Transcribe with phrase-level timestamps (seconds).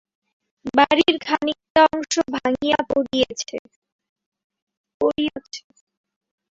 [0.73, 3.57] বাড়ির খানিকটা অংশ ভাঙিয়া পড়িয়ছে।